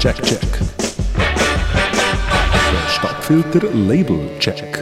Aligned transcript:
Check, 0.00 0.16
check. 0.22 0.40
Der 2.72 2.88
Stadtfilter 2.88 3.68
Label 3.74 4.30
Check. 4.38 4.78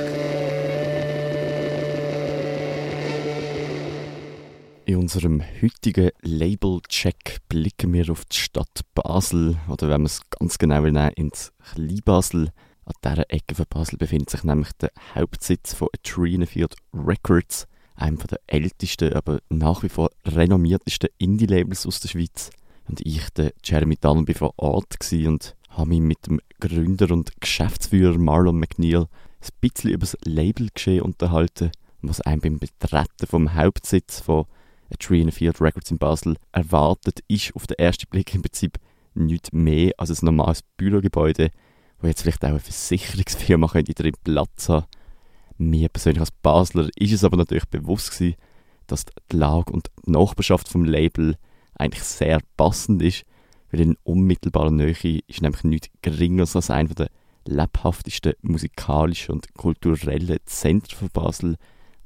In 4.85 4.95
unserem 4.95 5.43
heutigen 5.61 6.11
Label-Check 6.23 7.39
blicken 7.49 7.93
wir 7.95 8.09
auf 8.11 8.27
die 8.27 8.37
Stadt 8.37 8.83
Basel, 8.95 9.57
oder 9.67 9.89
wenn 9.89 10.03
man 10.03 10.07
es 10.07 10.21
ganz 10.39 10.57
genau 10.57 10.85
will, 10.85 10.97
ins 11.17 11.53
Kleinbasel. 11.75 12.53
An 12.85 12.95
dieser 13.05 13.29
Ecke 13.29 13.57
von 13.57 13.67
Basel 13.69 13.99
befindet 13.99 14.31
sich 14.31 14.45
nämlich 14.45 14.71
der 14.81 14.93
Hauptsitz 15.17 15.75
von 15.75 15.89
Trina 16.05 16.47
Field 16.47 16.77
Records, 16.95 17.67
einem 17.97 18.19
der 18.19 18.39
ältesten, 18.47 19.13
aber 19.15 19.41
nach 19.49 19.83
wie 19.83 19.89
vor 19.89 20.11
renommiertesten 20.25 21.11
Indie-Labels 21.19 21.87
aus 21.87 21.99
der 21.99 22.09
Schweiz. 22.09 22.51
Und 22.89 23.01
ich, 23.05 23.29
der 23.31 23.53
Jeremy 23.63 23.97
Dunn, 23.97 24.27
war 24.27 24.35
vor 24.35 24.55
Ort 24.57 24.97
und 25.13 25.55
habe 25.71 25.89
mich 25.89 26.01
mit 26.01 26.27
dem 26.27 26.41
Gründer 26.61 27.13
und 27.13 27.41
Geschäftsführer 27.41 28.19
Marlon 28.19 28.59
McNeil 28.59 29.07
ein 29.41 29.49
bisschen 29.61 29.91
über 29.91 30.01
das 30.01 30.17
Labelgeschehen 30.25 31.03
unterhalten, 31.03 31.71
was 32.03 32.21
einem 32.23 32.41
beim 32.41 32.59
Betreten 32.59 33.27
vom 33.27 33.55
Hauptsitz 33.55 34.21
von 34.21 34.47
Trina 34.99 35.31
Field 35.31 35.61
Records 35.61 35.91
in 35.91 35.99
Basel 35.99 36.37
erwartet, 36.53 37.21
ist. 37.29 37.55
Auf 37.55 37.67
den 37.67 37.79
ersten 37.79 38.09
Blick 38.09 38.35
im 38.35 38.43
Prinzip 38.43 38.79
nichts 39.15 39.53
mehr 39.53 39.93
als 39.99 40.11
ein 40.11 40.25
normales 40.25 40.63
Bürogebäude, 40.77 41.51
wo 42.01 42.07
jetzt 42.07 42.23
vielleicht 42.23 42.45
auch 42.45 42.51
eine 42.51 42.61
Versicherungsfirma 42.61 43.69
könnte 43.73 43.95
drin 43.95 44.15
Platz 44.25 44.69
haben. 44.69 44.87
Mir 45.59 45.89
persönlich 45.89 46.21
als 46.21 46.31
Basler 46.31 46.89
ist 46.97 47.13
es 47.13 47.25
aber 47.25 47.37
natürlich 47.37 47.67
bewusst 47.67 48.13
gewesen, 48.13 48.37
dass 48.87 49.05
die 49.05 49.37
Lage 49.37 49.73
und 49.73 49.91
die 50.07 50.13
Nachbarschaft 50.13 50.69
vom 50.69 50.85
Label 50.85 51.37
eigentlich 51.79 52.05
sehr 52.05 52.41
passend 52.57 53.03
ist, 53.03 53.25
weil 53.71 53.81
in 53.81 53.97
unmittelbarer 54.05 54.71
Nähe 54.71 55.21
ist 55.27 55.43
nämlich 55.43 55.65
nichts 55.65 55.89
geringer 56.03 56.43
als 56.43 56.71
einer 56.71 56.95
der 56.95 57.09
lebhaftesten 57.45 58.35
musikalischen 58.43 59.35
und 59.35 59.55
kulturellen 59.55 60.39
Zentren 60.45 60.99
von 60.99 61.09
Basel, 61.11 61.57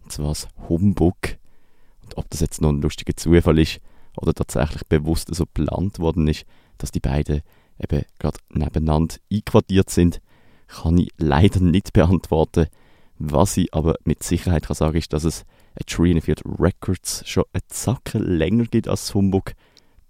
und 0.03 0.13
zwar 0.13 0.29
das 0.29 0.49
Humbug. 0.69 1.17
Und 2.03 2.17
ob 2.17 2.29
das 2.31 2.41
jetzt 2.41 2.61
noch 2.61 2.71
ein 2.71 2.83
lustiger 2.83 3.17
Zufall 3.17 3.59
ist 3.59 3.81
oder 4.17 4.35
tatsächlich 4.35 4.85
bewusst 4.87 5.35
so 5.35 5.45
geplant 5.45 5.99
worden 5.99 6.29
ist, 6.29 6.45
dass 6.79 6.91
die 6.91 7.01
beiden 7.01 7.43
eben 7.79 8.05
gerade 8.19 8.39
nebeneinander 8.51 9.17
einquartiert 9.33 9.91
sind, 9.91 10.21
kann 10.69 10.99
ich 10.99 11.11
leider 11.19 11.61
nicht 11.61 11.93
beantworten. 11.93 12.67
Was 13.19 13.57
ich 13.57 13.73
aber 13.75 13.97
mit 14.05 14.23
Sicherheit 14.23 14.67
kann 14.67 14.77
sagen 14.77 14.97
ist, 14.97 15.13
dass 15.13 15.25
es 15.25 15.45
Tree 15.87 16.19
Records 16.59 17.23
schon 17.27 17.45
eine 17.53 17.63
Zacke 17.69 18.19
länger 18.19 18.65
gibt 18.65 18.89
als 18.89 19.15
Humbug. 19.15 19.53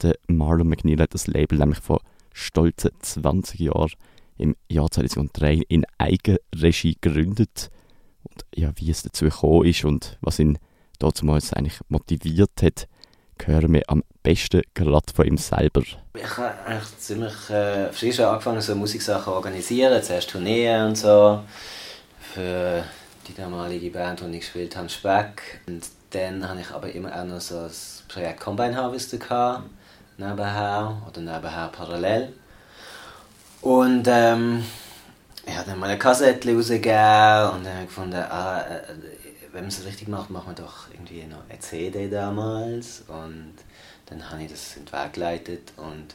Der 0.03 0.17
Marlon 0.27 0.69
McNeil 0.69 1.01
hat 1.01 1.15
das 1.15 1.27
Label 1.27 1.59
nämlich 1.59 1.79
vor 1.79 2.01
stolzen 2.33 2.91
20 3.01 3.61
Jahren 3.61 3.93
im 4.39 4.57
Jahr 4.69 4.91
2003 4.91 5.63
in 5.69 5.85
Eigenregie 5.99 6.97
gegründet. 7.01 7.71
Und 8.25 8.45
ja, 8.55 8.73
wie 8.77 8.91
es 8.91 9.03
dazu 9.03 9.27
gekommen 9.27 9.67
ist 9.67 9.85
und 9.85 10.19
was 10.21 10.39
ihn 10.39 10.59
damals 10.99 11.53
eigentlich 11.53 11.81
motiviert 11.89 12.63
hat, 12.63 12.89
hören 13.45 13.73
wir 13.73 13.83
am 13.89 14.05
besten 14.23 14.63
gerade 14.75 15.13
von 15.13 15.27
ihm 15.27 15.37
selber. 15.37 15.83
Ich 16.15 16.37
habe 16.37 16.55
eigentlich 16.65 16.99
ziemlich 16.99 17.51
äh, 17.51 17.93
früh 17.93 18.13
schon 18.13 18.27
angefangen, 18.27 18.61
so 18.61 18.75
Musiksachen 18.75 19.25
zu 19.25 19.33
organisieren, 19.33 20.03
zuerst 20.03 20.31
Tourneen 20.31 20.89
und 20.89 20.99
so, 20.99 21.43
für 22.21 22.85
die 23.29 23.35
damalige 23.35 23.91
Band, 23.91 24.21
die 24.21 24.37
ich 24.37 24.41
gespielt 24.41 24.77
habe, 24.77 24.89
Speck. 24.89 25.61
Und 25.67 25.87
dann 26.11 26.49
hatte 26.49 26.61
ich 26.61 26.71
aber 26.71 26.93
immer 26.93 27.15
auch 27.15 27.25
noch 27.25 27.41
so 27.41 27.63
das 27.63 28.05
Projekt 28.09 28.41
Combine 28.41 28.77
Harvester 28.77 29.19
gehabt, 29.19 29.69
nebenher 30.19 31.03
oder 31.09 31.21
nebenher 31.21 31.69
parallel. 31.69 32.33
Und 33.61 34.07
ähm, 34.09 34.65
ich 35.47 35.57
habe 35.57 35.71
dann 35.71 35.79
mal 35.79 35.89
eine 35.89 35.99
Kassette 35.99 36.55
rausgegeben 36.55 37.51
und 37.51 37.65
dann 37.65 37.73
habe 37.73 37.83
ich 37.83 37.89
gefunden, 37.89 38.15
ah, 38.15 38.61
äh, 38.61 38.83
wenn 39.53 39.63
man 39.63 39.69
es 39.69 39.85
richtig 39.85 40.09
macht, 40.09 40.31
macht 40.31 40.47
man 40.47 40.55
doch 40.55 40.91
irgendwie 40.93 41.25
noch 41.25 41.49
eine 41.49 41.59
CD 41.61 42.09
damals. 42.09 43.05
Und 43.07 43.55
dann 44.07 44.31
habe 44.31 44.43
ich 44.43 44.51
das 44.51 44.77
in 44.77 44.85
den 44.85 44.93
Weg 44.93 45.13
geleitet 45.13 45.73
und 45.77 46.15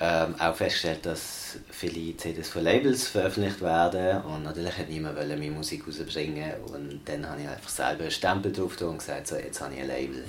ähm, 0.00 0.34
auch 0.38 0.54
festgestellt, 0.54 1.06
dass 1.06 1.58
viele 1.70 2.16
CDs 2.16 2.48
von 2.48 2.64
Labels 2.64 3.08
veröffentlicht 3.08 3.60
werden 3.60 4.22
und 4.22 4.42
natürlich 4.42 4.76
hat 4.76 4.88
niemand 4.88 5.16
meine 5.16 5.50
Musik 5.50 5.86
rausbringen 5.86 6.52
und 6.72 7.00
dann 7.04 7.28
habe 7.28 7.42
ich 7.42 7.48
einfach 7.48 7.68
selber 7.68 8.02
einen 8.02 8.10
Stempel 8.10 8.52
drauf 8.52 8.80
und 8.80 8.98
gesagt, 8.98 9.28
so, 9.28 9.36
jetzt 9.36 9.60
habe 9.60 9.74
ich 9.74 9.80
ein 9.80 9.86
Label. 9.86 10.24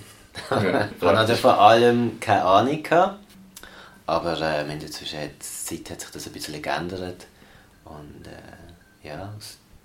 Ja, 0.52 0.90
ich 1.02 1.08
hatte 1.08 1.36
vor 1.36 1.60
allem 1.60 2.20
keine 2.20 2.44
Ahnung, 2.44 2.84
gehabt, 2.84 3.20
aber 4.06 4.40
äh, 4.40 4.72
in 4.72 4.80
der 4.80 4.92
Zwischenzeit 4.92 5.90
hat 5.90 6.02
sich 6.02 6.12
das 6.12 6.28
ein 6.28 6.34
bisschen 6.34 6.62
geändert 6.62 7.26
und 7.86 8.28
äh, 8.28 9.08
ja, 9.08 9.34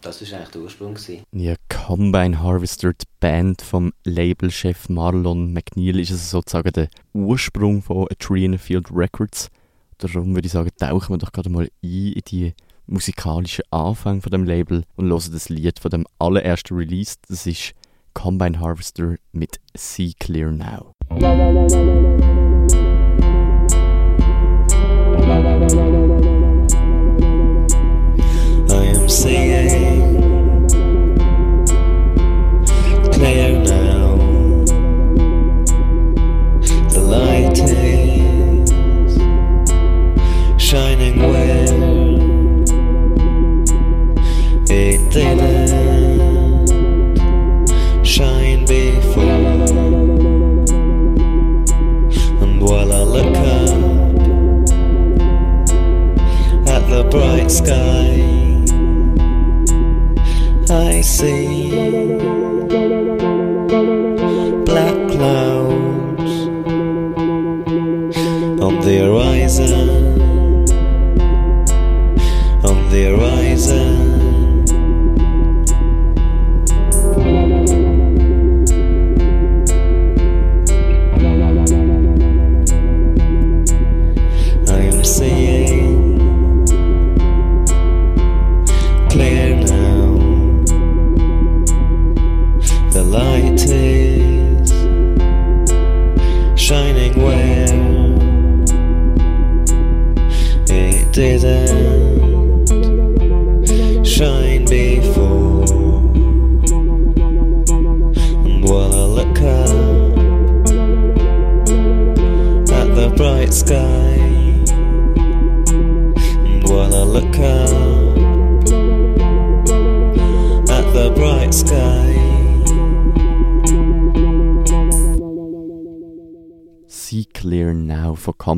das 0.02 0.20
war 0.22 0.38
eigentlich 0.38 0.50
der 0.50 0.60
Ursprung. 0.62 0.94
Gewesen. 0.94 1.24
Ja, 1.32 1.54
Combine 1.68 2.42
Harvester, 2.42 2.92
die 2.92 3.06
Band 3.20 3.60
vom 3.62 3.92
Labelchef 4.04 4.88
Marlon 4.88 5.52
McNeil, 5.52 6.00
ist 6.00 6.10
also 6.10 6.38
sozusagen 6.38 6.72
der 6.72 6.88
Ursprung 7.12 7.82
von 7.82 8.06
A 8.10 8.14
Tree 8.18 8.44
in 8.44 8.54
a 8.54 8.58
Field 8.58 8.88
Records 8.90 9.50
darum 10.00 10.34
würde 10.34 10.46
ich 10.46 10.52
sagen, 10.52 10.70
tauchen 10.78 11.14
wir 11.14 11.18
doch 11.18 11.32
gerade 11.32 11.50
mal 11.50 11.64
ein 11.64 12.12
in 12.12 12.22
die 12.26 12.54
musikalischen 12.86 13.64
Anfang 13.70 14.20
von 14.20 14.32
dem 14.32 14.44
Label 14.44 14.84
und 14.96 15.08
hören 15.08 15.32
das 15.32 15.48
Lied 15.48 15.78
von 15.78 15.90
dem 15.90 16.06
allerersten 16.18 16.74
Release. 16.74 17.16
Das 17.28 17.46
ist 17.46 17.72
Combine 18.14 18.58
Harvester 18.58 19.16
mit 19.32 19.60
See 19.76 20.12
Clear 20.18 20.50
Now. 20.50 20.94
Sky, 57.50 58.22
I 60.70 61.00
see 61.00 61.99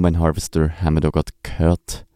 Common 0.03 0.19
Harvester 0.19 0.83
haben 0.83 0.95
wir 0.95 1.01
da 1.01 1.11
gerade 1.11 1.31
gehört 1.45 2.07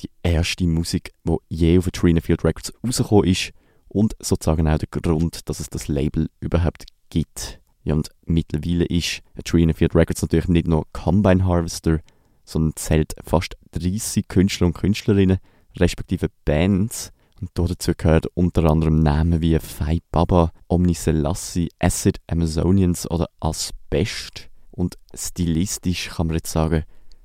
die 0.00 0.08
erste 0.22 0.66
Musik, 0.66 1.12
die 1.24 1.36
je 1.50 1.76
auf 1.76 1.90
Trina 1.90 2.22
Field 2.22 2.42
Records 2.42 2.72
rausgekommen 2.82 3.26
ist 3.26 3.52
und 3.88 4.16
sozusagen 4.18 4.66
auch 4.66 4.78
der 4.78 4.88
Grund, 4.88 5.46
dass 5.46 5.60
es 5.60 5.68
das 5.68 5.86
Label 5.88 6.30
überhaupt 6.40 6.86
gibt. 7.10 7.60
Ja, 7.82 7.92
und 7.96 8.08
mittlerweile 8.24 8.86
ist 8.86 9.20
Trina 9.44 9.74
Field 9.74 9.94
Records 9.94 10.22
natürlich 10.22 10.48
nicht 10.48 10.66
nur 10.66 10.86
Combine 10.94 11.44
Harvester, 11.44 12.00
sondern 12.46 12.76
zählt 12.76 13.12
fast 13.22 13.58
30 13.72 14.26
Künstler 14.26 14.68
und 14.68 14.72
Künstlerinnen, 14.72 15.36
respektive 15.76 16.28
Bands. 16.46 17.12
Und 17.42 17.50
dazu 17.52 17.92
gehört 17.94 18.26
unter 18.32 18.64
anderem 18.64 19.02
Namen 19.02 19.42
wie 19.42 19.58
Fai 19.58 19.98
Baba, 20.10 20.50
Omni 20.68 20.94
Selassie, 20.94 21.68
Acid 21.78 22.22
Amazonians 22.26 23.10
oder 23.10 23.28
Asbest. 23.38 24.48
Und 24.70 24.96
stilistisch 25.12 26.08
kann 26.08 26.28
man 26.28 26.36
jetzt 26.36 26.50
sagen, 26.50 26.84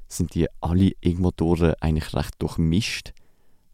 sind 0.09 0.35
die 0.35 0.47
alle 0.59 0.91
durch 1.37 1.73
eigentlich 1.79 2.13
recht 2.13 2.35
durchmischt. 2.39 3.13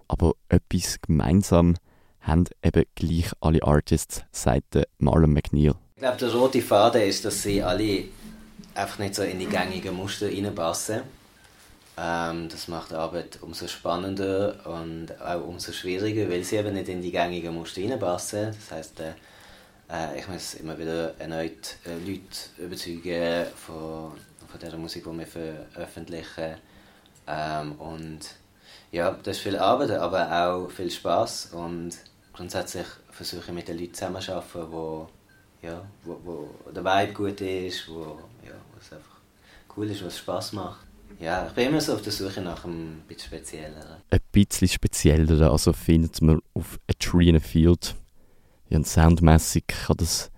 Aber 0.08 0.34
etwas 0.50 1.02
gemeinsam 1.02 1.76
haben 2.22 2.46
eben 2.64 2.84
gleich 2.96 3.32
alle 3.40 3.64
Artists 3.64 4.24
seit 4.32 4.64
Marlon 5.00 5.34
McNeil. 5.34 5.76
Ich 5.96 6.02
glaube, 6.02 6.18
der 6.18 6.34
rote 6.34 6.62
Faden 6.62 7.02
ist, 7.02 7.26
dass 7.26 7.42
sie 7.42 7.64
alle 7.64 8.06
einfach 8.74 9.00
nicht 9.00 9.16
so 9.16 9.24
in 9.24 9.40
die 9.40 9.48
gängigen 9.48 9.96
Muster 9.96 10.28
reinpassen. 10.28 11.02
Ähm, 11.98 12.50
das 12.50 12.68
macht 12.68 12.92
die 12.92 12.96
Arbeit 12.96 13.40
umso 13.42 13.68
spannender 13.68 14.66
und 14.66 15.20
auch 15.22 15.48
umso 15.48 15.72
schwieriger, 15.72 16.30
weil 16.30 16.44
sie 16.44 16.58
eben 16.58 16.74
nicht 16.74 16.90
in 16.90 17.02
die 17.02 17.12
gängigen 17.12 17.54
Muster 17.54 17.82
reinpassen. 17.82 18.48
Das 18.48 18.72
heisst, 18.72 19.00
äh, 19.00 19.14
äh, 19.90 20.20
ich 20.20 20.28
muss 20.28 20.56
immer 20.56 20.78
wieder 20.78 21.14
erneut 21.20 21.78
äh, 21.86 21.94
Leute 22.06 22.50
überzeugen 22.58 23.46
von, 23.56 24.12
von 24.48 24.60
der 24.60 24.78
Musik, 24.78 25.04
die 25.04 25.18
wir 25.18 25.28
veröffentlichen. 25.28 26.56
Ähm, 27.28 27.74
und 27.74 28.20
ja, 28.92 29.12
das 29.12 29.38
ist 29.38 29.44
viel 29.44 29.58
Arbeit, 29.58 29.92
aber 29.92 30.32
auch 30.32 30.70
viel 30.70 30.90
Spaß 30.90 31.48
und 31.54 31.98
grundsätzlich 32.34 32.86
versuche 33.10 33.46
ich 33.48 33.54
mit 33.54 33.68
den 33.68 33.80
Leuten 33.80 33.94
zusammenzuarbeiten, 33.94 34.72
wo, 34.72 35.08
ja, 35.62 35.82
wo, 36.04 36.20
wo 36.24 36.72
der 36.72 36.84
Vibe 36.84 37.14
gut 37.14 37.42
ist, 37.42 37.88
wo, 37.90 38.20
ja, 38.44 38.54
wo 38.72 38.80
es 38.80 38.94
einfach 38.94 39.22
cool 39.76 39.90
ist, 39.90 40.06
was 40.06 40.18
Spaß 40.18 40.54
macht. 40.54 40.86
Ja, 41.20 41.48
ich 41.48 41.54
bin 41.54 41.70
immer 41.70 41.82
so 41.82 41.94
auf 41.94 42.02
der 42.02 42.12
Suche 42.12 42.42
nach 42.42 42.66
einem 42.66 43.02
bisschen 43.08 43.28
spezielleren. 43.28 44.02
Ein 44.10 44.20
bisschen 44.32 44.68
spezielleren, 44.68 45.44
also 45.44 45.72
findet 45.72 46.22
man 46.22 46.42
auf 46.54 46.78
A 46.90 46.94
Tree 47.00 47.30
in 47.30 47.38
a 47.38 47.40
Field. 47.40 47.96
Ja, 48.70 48.78
und 48.78 48.88
soundmässig 48.88 49.66
kann 49.68 49.98
das 49.98 50.30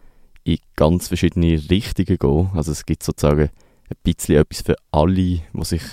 in 0.44 0.60
ganz 0.76 1.08
verschiedene 1.08 1.60
Richtungen 1.70 2.18
gehen. 2.18 2.50
Also 2.54 2.72
es 2.72 2.86
gibt 2.86 3.04
sozusagen 3.04 3.50
ein 3.90 3.98
bisschen 4.04 4.38
etwas 4.38 4.62
für 4.62 4.76
alle, 4.92 5.14
die 5.14 5.42
sich 5.62 5.84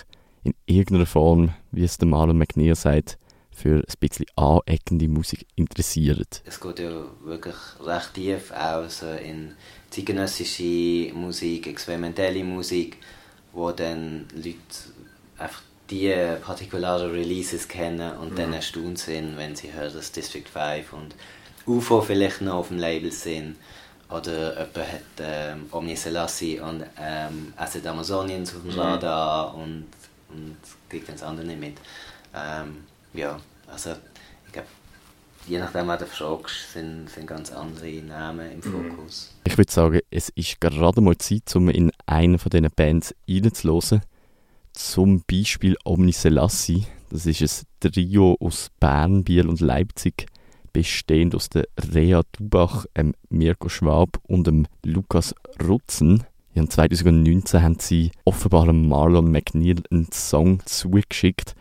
in 0.43 0.55
irgendeiner 0.67 1.07
Form, 1.07 1.55
wie 1.73 1.85
es 1.85 1.99
der 1.99 2.09
Marlon 2.09 2.39
McNeil 2.39 2.75
sagt, 2.75 3.19
für 3.51 3.77
ein 3.77 3.95
bisschen 4.01 4.27
aneckende 4.37 5.09
Musik 5.09 5.47
interessiert. 5.55 6.43
Es 6.45 6.61
geht 6.61 6.81
ja 6.81 7.05
wirklich 7.23 7.55
recht 7.81 8.15
tief 8.15 8.51
auch 8.51 8.89
so 8.91 9.11
in 9.11 9.53
zeitgenössische 9.91 11.15
Musik, 11.15 11.69
experimentelle 11.69 12.43
Musik, 12.43 12.99
wo 13.53 13.71
dann 13.71 14.27
Leute 14.35 14.59
einfach 15.39 15.63
die 15.91 16.13
partikularen 16.43 17.11
Releases 17.11 17.69
kennen 17.69 18.17
und 18.19 18.33
mhm. 18.33 18.37
dann 18.37 18.53
erstaunt 18.53 18.99
sind, 18.99 19.37
wenn 19.37 19.55
sie 19.55 19.73
hören, 19.73 19.95
dass 19.95 20.13
District 20.13 20.49
5 20.51 20.93
und 20.93 21.15
UFO 21.67 22.01
vielleicht 22.01 22.41
noch 22.41 22.55
auf 22.55 22.69
dem 22.69 22.79
Label 22.79 23.13
sind. 23.13 23.57
Oder 24.15 24.53
jemand 24.53 24.77
hat 24.77 25.03
ähm, 25.21 25.67
Omni 25.73 25.97
Selassie 25.97 26.61
und 26.61 26.85
ähm, 27.01 27.53
Acid 27.57 27.87
Amazonians 27.87 28.55
auf 28.55 28.63
dem 28.63 28.73
mhm. 28.73 28.79
Radar 28.79 29.55
und, 29.55 29.87
und 30.29 30.57
kriegt 30.89 31.09
dann 31.09 31.17
das 31.17 31.25
andere 31.25 31.47
nicht 31.47 31.61
mit. 31.61 31.77
Ähm, 32.35 32.85
ja, 33.13 33.41
also 33.71 33.91
ich 34.47 34.53
glaube, 34.53 34.69
je 35.47 35.59
nachdem, 35.59 35.89
was 35.89 35.99
du 35.99 36.07
fragst, 36.07 36.73
sind, 36.73 37.11
sind 37.11 37.27
ganz 37.27 37.53
andere 37.53 37.91
Namen 38.03 38.53
im 38.53 38.59
mhm. 38.59 38.91
Fokus. 38.97 39.35
Ich 39.45 39.59
würde 39.59 39.73
sagen, 39.73 40.01
es 40.11 40.29
ist 40.31 40.61
gerade 40.61 41.01
mal 41.01 41.19
Zeit, 41.19 41.55
um 41.57 41.69
in 41.69 41.91
eine 42.07 42.39
von 42.39 42.51
diesen 42.51 42.71
Bands 42.71 43.15
reinzuhören. 43.29 44.03
Zum 44.73 45.23
Beispiel 45.31 45.77
Omni 45.85 46.13
Selassie. 46.13 46.87
Das 47.11 47.27
ist 47.27 47.41
ein 47.41 47.93
Trio 47.93 48.37
aus 48.41 48.71
Bern, 48.81 49.23
Biel 49.23 49.49
und 49.49 49.61
Leipzig, 49.61 50.27
bestehend 50.75 51.35
aus 51.35 51.49
der 51.49 51.67
Rea 51.95 52.23
Dubach, 52.33 52.85
ähm, 52.95 53.15
Mirko 53.31 53.71
Schwab 53.71 54.19
und 54.25 54.47
dem 54.47 54.67
Lukas 54.85 55.35
Rutzen. 55.63 56.25
Ja, 56.53 56.67
2019 56.69 57.63
haben 57.63 57.79
sie 57.79 58.11
offenbar 58.25 58.71
Marlon 58.73 59.31
McNeil 59.31 59.83
einen 59.91 60.13
Song 60.13 60.61
zugeschickt 60.67 61.55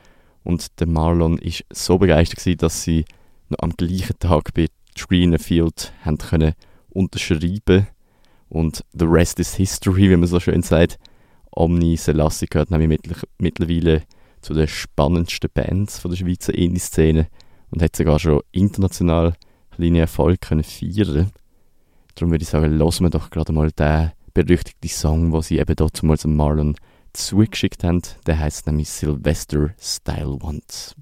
und 0.43 0.79
der 0.79 0.87
Marlon 0.87 1.37
ist 1.37 1.63
so 1.71 1.97
begeistert 1.97 2.39
gewesen, 2.39 2.57
dass 2.57 2.83
sie 2.83 3.05
noch 3.49 3.59
am 3.59 3.75
gleichen 3.77 4.19
Tag 4.19 4.53
bei 4.53 4.67
Tree 4.95 5.23
in 5.23 5.35
a 5.35 5.37
Field 5.37 5.93
haben 6.03 6.17
können 6.17 6.53
unterschreiben 6.89 7.87
und 8.49 8.83
the 8.93 9.05
rest 9.05 9.39
is 9.39 9.55
history, 9.55 10.09
wie 10.09 10.17
man 10.17 10.27
so 10.27 10.39
schön 10.39 10.61
sagt. 10.61 10.99
Omni 11.51 11.97
Selassie 11.97 12.47
gehört 12.47 12.71
nämlich 12.71 12.99
mittlerweile 13.37 14.03
zu 14.41 14.53
den 14.53 14.67
spannendsten 14.67 15.49
Bands 15.53 15.99
von 15.99 16.11
der 16.11 16.17
Schweizer 16.17 16.53
Indie-Szene 16.53 17.27
und 17.73 17.81
hat 17.81 17.95
sogar 17.95 18.19
schon 18.19 18.41
international 18.51 19.33
kleine 19.75 19.99
Erfolg 19.99 20.41
können 20.41 20.63
feiern. 20.63 21.31
Darum 22.13 22.31
würde 22.31 22.43
ich 22.43 22.49
sagen, 22.49 22.77
hören 22.77 22.93
wir 22.99 23.09
doch 23.09 23.31
gerade 23.31 23.51
mal 23.51 23.71
den 23.71 24.11
berüchtigten 24.35 24.89
Song, 24.89 25.31
den 25.31 25.41
sie 25.41 25.57
eben 25.57 25.75
dort 25.75 26.03
mal 26.03 26.17
zum 26.17 26.35
Marlon 26.35 26.75
zugeschickt 27.13 27.83
haben. 27.83 28.01
Der 28.27 28.37
heißt 28.37 28.67
nämlich 28.67 28.89
Sylvester 28.89 29.73
Style 29.79 30.37
Ones. 30.41 30.95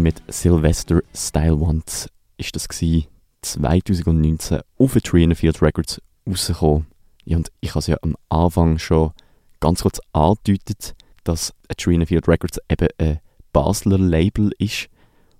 Mit 0.00 0.22
Sylvester 0.28 1.02
Style 1.14 1.56
Ones 1.56 2.08
ist 2.36 2.56
das 2.56 2.68
gewesen, 2.68 3.06
2019 3.42 4.60
auf 4.78 4.94
Trina 4.94 5.34
Field 5.34 5.62
Records 5.62 6.00
rausgekommen. 6.28 6.86
Ja, 7.24 7.36
und 7.36 7.50
ich 7.60 7.70
habe 7.70 7.80
es 7.80 7.86
ja 7.86 7.96
am 8.02 8.16
Anfang 8.28 8.78
schon 8.78 9.12
ganz 9.60 9.82
kurz 9.82 10.00
angedeutet, 10.12 10.94
dass 11.24 11.54
Trina 11.76 12.06
Field 12.06 12.28
Records 12.28 12.58
eben 12.68 12.88
ein 12.98 13.20
Basler 13.52 13.98
Label 13.98 14.50
ist. 14.58 14.88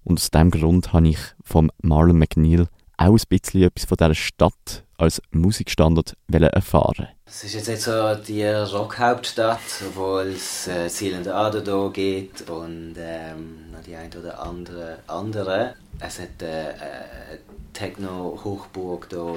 Und 0.04 0.18
aus 0.18 0.30
diesem 0.30 0.50
Grund 0.50 0.92
habe 0.92 1.08
ich 1.08 1.18
vom 1.42 1.70
Marlon 1.82 2.18
McNeil 2.18 2.68
auch 2.96 3.18
ein 3.18 3.22
bisschen 3.28 3.62
etwas 3.62 3.84
von 3.86 3.96
dieser 3.96 4.14
Stadt 4.14 4.83
als 4.98 5.20
Musikstandard 5.30 6.14
erfahren 6.30 7.08
Es 7.26 7.44
ist 7.44 7.54
jetzt 7.54 7.68
nicht 7.68 7.82
so 7.82 8.14
die 8.14 8.44
Rockhauptstadt, 8.44 9.60
obwohl 9.88 10.28
es 10.28 10.68
äh, 10.68 10.88
Silent 10.88 11.28
Ader 11.28 11.60
da 11.60 11.88
geht 11.92 12.48
und 12.48 12.94
ähm, 12.98 13.70
noch 13.72 13.82
die 13.82 13.96
ein 13.96 14.10
oder 14.18 14.40
andere 14.40 14.98
andere. 15.06 15.74
Es 16.00 16.20
hat 16.20 16.42
äh, 16.42 16.70
äh, 16.70 17.38
Techno-Hochburg 17.72 19.08
da, 19.08 19.32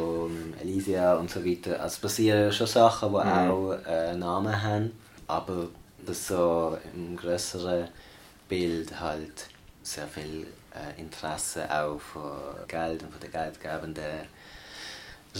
Elysia 0.61 1.15
und 1.15 1.29
so 1.29 1.43
weiter. 1.43 1.81
Also 1.81 1.95
es 1.95 1.97
passieren 1.99 2.51
schon 2.51 2.67
Sachen, 2.67 3.11
die 3.11 3.17
mhm. 3.17 3.51
auch 3.51 3.77
äh, 3.87 4.15
Namen 4.15 4.63
haben, 4.63 4.91
aber 5.27 5.67
das 6.05 6.27
so 6.27 6.77
im 6.93 7.17
größeren 7.17 7.87
Bild 8.47 8.99
halt 8.99 9.49
sehr 9.83 10.07
viel 10.07 10.47
äh, 10.73 10.99
Interesse 10.99 11.63
auch 11.69 11.99
von 11.99 12.31
Geld 12.67 13.03
und 13.03 13.11
von 13.11 13.21
den 13.21 13.31
Geldgebenden 13.31 14.27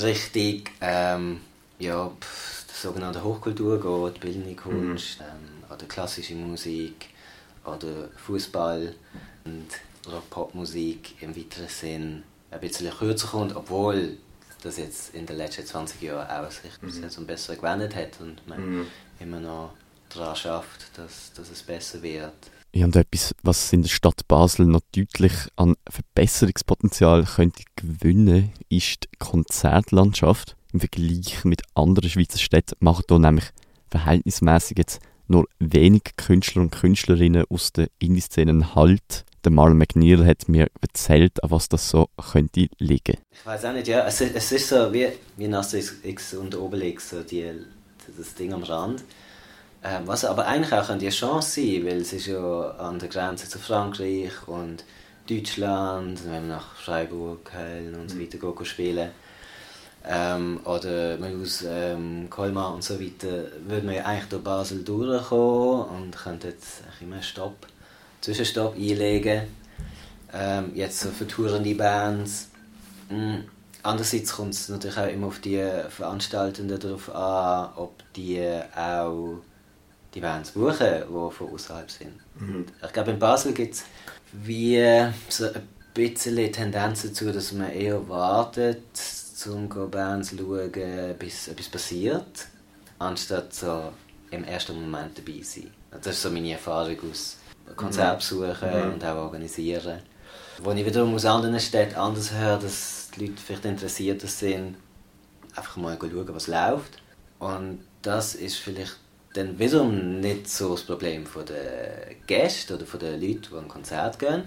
richtig 0.02 0.72
ähm, 0.82 1.42
ja, 1.80 2.12
sogenannte 2.74 3.24
Hochkultur 3.24 3.80
geht, 3.80 4.20
bildende 4.20 4.56
Kunst, 4.56 5.20
mhm. 5.20 5.26
ähm, 5.26 5.74
oder 5.74 5.86
klassische 5.86 6.36
Musik 6.36 7.08
oder 7.66 8.10
Fußball 8.26 8.96
und 9.46 9.68
Rock-Pop-Musik 10.12 11.22
im 11.22 11.36
weiteren 11.36 11.68
Sinn 11.68 12.24
ein 12.52 12.60
bisschen 12.60 12.92
kürzer 12.92 13.28
kommt, 13.28 13.56
obwohl 13.56 14.18
das 14.64 14.78
jetzt 14.78 15.14
in 15.14 15.26
den 15.26 15.38
letzten 15.38 15.66
20 15.66 16.02
Jahren 16.02 16.46
auch 16.46 16.52
sich 16.52 16.82
mhm. 16.82 17.10
so 17.10 17.22
besser 17.26 17.56
gewendet 17.56 17.96
hat 17.96 18.20
und 18.20 18.48
man 18.48 18.80
mhm. 18.80 18.88
immer 19.20 19.40
noch 19.40 19.74
daran 20.10 20.36
schafft, 20.36 20.98
dass, 20.98 21.34
dass 21.34 21.50
es 21.50 21.64
besser 21.64 22.02
wird. 22.02 22.34
Ja, 22.78 22.86
und 22.86 22.96
etwas, 22.96 23.34
was 23.42 23.74
in 23.74 23.82
der 23.82 23.90
Stadt 23.90 24.28
Basel 24.28 24.68
noch 24.68 24.82
deutlich 24.96 25.34
an 25.56 25.76
Verbesserungspotenzial 25.90 27.26
könnte 27.26 27.64
gewinnen, 27.76 28.52
ist 28.70 29.06
die 29.06 29.18
Konzertlandschaft. 29.18 30.56
Im 30.74 30.82
Vergleich 30.82 31.44
mit 31.44 31.64
anderen 31.74 32.08
Schweizer 32.08 32.38
Städten 32.38 32.76
machen 32.80 33.06
hier 33.10 33.18
nämlich 33.18 33.46
verhältnismäßig 33.90 34.78
jetzt 34.78 35.02
nur 35.28 35.48
wenig 35.58 36.04
Künstler 36.18 36.62
und 36.62 36.70
Künstlerinnen 36.70 37.46
aus 37.50 37.74
der 37.74 37.88
Indie-Szene 37.98 38.76
Halt. 38.76 39.26
Der 39.44 39.52
Marlon 39.52 39.80
McNeil 39.80 40.24
hat 40.24 40.48
mir 40.48 40.68
erzählt, 40.80 41.44
an 41.44 41.50
was 41.50 41.70
das 41.70 41.90
so 41.90 42.10
könnte 42.32 42.68
liegen. 42.78 43.18
Ich 43.32 43.44
weiß 43.44 43.66
auch 43.66 43.74
nicht, 43.74 43.88
ja. 43.88 44.06
Es, 44.06 44.22
es 44.22 44.52
ist 44.52 44.70
so 44.70 44.94
wie, 44.94 45.08
wie 45.36 45.52
Asterix 45.52 46.36
und 46.36 46.56
Obelix, 46.56 47.10
so 47.10 47.24
die, 47.24 47.54
das 48.16 48.36
Ding 48.36 48.54
am 48.54 48.62
Rand. 48.62 49.04
Ähm, 49.88 50.02
was 50.06 50.26
aber 50.26 50.48
eigentlich 50.48 50.74
auch 50.74 50.90
eine 50.90 51.10
Chance 51.10 51.62
sein 51.62 51.86
weil 51.86 52.02
es 52.02 52.12
ist 52.12 52.26
ja 52.26 52.72
an 52.72 53.00
der 53.00 53.08
Grenze 53.08 53.48
zu 53.48 53.58
Frankreich 53.58 54.48
und 54.48 54.84
Deutschland, 55.30 56.26
wenn 56.26 56.32
man 56.32 56.48
nach 56.50 56.76
Freiburg, 56.76 57.46
Köln 57.46 57.96
und 57.96 58.10
so 58.10 58.18
mhm. 58.18 58.22
weiter 58.22 58.38
gehen, 58.38 58.66
spielen 58.66 59.10
ähm, 60.06 60.60
oder 60.66 61.18
man 61.18 61.42
aus 61.42 61.64
ähm, 61.66 62.28
Colmar 62.30 62.74
und 62.74 62.84
so 62.84 63.00
weiter, 63.00 63.46
würde 63.66 63.86
man 63.86 63.96
ja 63.96 64.06
eigentlich 64.06 64.30
durch 64.30 64.44
Basel 64.44 64.84
durchkommen 64.84 65.86
und 65.86 66.18
könnte 66.18 66.50
jetzt 66.50 66.82
immer 67.00 67.16
einen 67.16 67.24
Stopp, 67.24 67.68
Zwischenstopp 68.20 68.76
einlegen. 68.76 69.44
Ähm, 70.34 70.72
jetzt 70.76 71.00
so 71.00 71.10
für 71.10 71.28
tourende 71.28 71.76
Bands. 71.76 72.50
Mhm. 73.10 73.46
Andererseits 73.84 74.34
kommt 74.34 74.54
es 74.54 74.68
natürlich 74.68 74.98
auch 74.98 75.08
immer 75.08 75.28
auf 75.28 75.40
die 75.40 75.66
Veranstaltenden 75.90 76.78
darauf 76.78 77.14
an, 77.14 77.70
ob 77.78 77.94
die 78.16 78.42
auch 78.76 79.40
die 80.18 80.22
Bands 80.22 80.52
buchen, 80.52 81.04
die 81.08 81.32
von 81.32 81.54
außerhalb 81.54 81.92
sind. 81.92 82.14
Mhm. 82.40 82.66
Ich 82.84 82.94
glaube, 82.94 83.12
in 83.12 83.20
Basel 83.20 83.54
gibt 83.54 83.76
es 83.76 83.84
wie 84.32 84.84
so 85.30 85.46
ein 85.46 85.68
bisschen 85.94 86.52
Tendenz 86.52 87.04
dazu, 87.04 87.32
dass 87.32 87.52
man 87.52 87.72
eher 87.72 88.10
wartet, 88.10 88.82
um 89.46 89.70
Bands 89.92 90.30
zu 90.30 90.38
schauen, 90.38 91.16
bis 91.20 91.48
etwas 91.48 91.70
passiert, 91.70 92.48
anstatt 92.98 93.54
so 93.54 93.94
im 94.32 94.44
ersten 94.44 94.82
Moment 94.82 95.18
dabei 95.18 95.40
zu 95.40 95.62
sein. 95.62 95.72
Das 95.92 96.16
ist 96.16 96.24
so 96.24 96.32
meine 96.32 96.52
Erfahrung 96.52 96.98
aus 97.10 97.38
Konzertbesuchen 97.76 98.70
mhm. 98.70 98.94
und 98.94 99.06
auch 99.06 99.18
organisieren. 99.18 100.00
Wo 100.64 100.72
ich 100.72 100.86
wiederum 100.86 101.14
aus 101.14 101.26
anderen 101.26 101.60
Städten 101.60 101.96
anders 101.96 102.34
höre, 102.34 102.58
dass 102.58 103.10
die 103.16 103.28
Leute 103.28 103.42
vielleicht 103.46 103.66
interessiert 103.66 104.22
sind, 104.22 104.78
einfach 105.56 105.78
mal 105.78 105.98
schauen, 106.00 106.28
was 106.34 106.48
läuft. 106.48 106.98
Und 107.38 107.84
das 108.02 108.34
ist 108.34 108.56
vielleicht 108.56 108.98
dann 109.38 109.60
wiederum 109.60 110.20
nicht 110.20 110.50
so 110.50 110.72
das 110.72 110.84
Problem 110.84 111.26
von 111.26 111.46
den 111.46 112.18
Gästen 112.26 112.74
oder 112.74 112.86
von 112.86 113.00
den 113.00 113.22
Leuten, 113.22 113.42
die 113.52 113.58
ein 113.58 113.68
Konzert 113.68 114.18
gehen, 114.18 114.44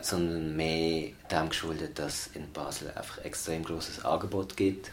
sondern 0.00 0.56
mehr 0.56 1.10
dem 1.30 1.48
geschuldet, 1.48 1.98
dass 1.98 2.26
es 2.26 2.36
in 2.36 2.50
Basel 2.52 2.88
einfach 2.88 3.18
ein 3.18 3.24
extrem 3.24 3.62
großes 3.62 4.04
Angebot 4.04 4.56
gibt. 4.56 4.90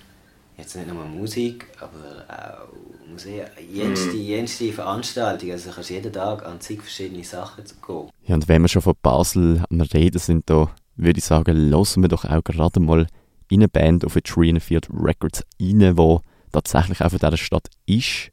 Jetzt 0.56 0.75
nicht 0.75 0.88
nur 0.88 1.04
Musik, 1.06 1.66
aber 1.80 2.25
auch 2.30 3.10
Museen, 3.10 3.48
jenste, 3.72 4.13
mhm. 4.13 4.22
jenste 4.22 4.72
Veranstaltungen. 4.72 5.54
Also 5.54 5.72
kannst 5.72 5.90
jeden 5.90 6.13
Tag 6.13 6.46
an 6.46 6.62
zig 6.62 6.82
verschiedene 6.82 7.24
Sachen 7.24 7.63
gehen. 7.63 8.10
Ja, 8.28 8.36
und 8.36 8.48
wenn 8.48 8.62
wir 8.62 8.68
schon 8.68 8.84
von 8.84 8.94
Basel 9.02 9.63
am 9.68 9.82
Reden 9.82 10.20
sind, 10.20 10.48
da 10.48 10.70
würde 10.96 11.18
ich 11.18 11.25
sagen, 11.25 11.72
hören 11.72 12.02
wir 12.04 12.08
doch 12.08 12.25
auch 12.25 12.44
gerade 12.44 12.80
mal 12.80 13.08
in 13.50 13.62
eine 13.62 13.68
Band 13.68 14.06
auf 14.06 14.13
Tree 14.24 14.60
Field 14.60 14.88
Records 14.94 15.44
rein, 15.60 15.96
die 15.96 16.18
tatsächlich 16.52 17.02
auch 17.02 17.10
von 17.10 17.20
dieser 17.20 17.38
Stadt 17.38 17.68
ist 17.88 18.30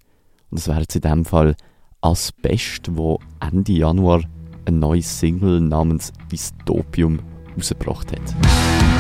und 0.51 0.59
das 0.59 0.69
wäre 0.69 0.81
jetzt 0.81 0.97
in 0.97 1.03
dem 1.03 1.25
Fall 1.25 1.55
Asbest, 2.01 2.97
wo 2.97 3.19
Ende 3.41 3.73
Januar 3.73 4.23
ein 4.67 4.79
neues 4.79 5.21
Single 5.21 5.61
namens 5.61 6.13
Dystopium 6.31 7.21
rausgebracht 7.57 8.13
hat. 8.13 9.00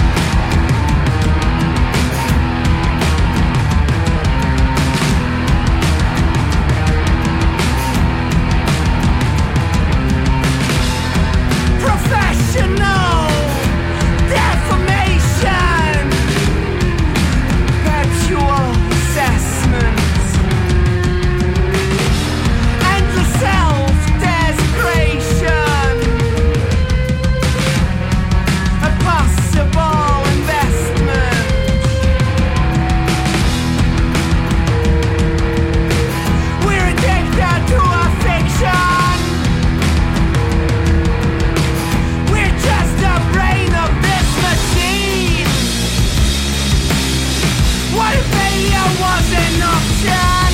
option 49.80 50.52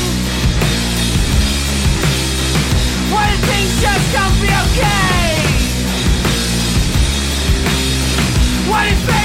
When 3.14 3.34
things 3.48 3.80
just 3.80 4.06
can't 4.14 4.36
be 4.40 4.48
okay. 4.48 5.36
What 8.68 8.86
if 8.88 9.15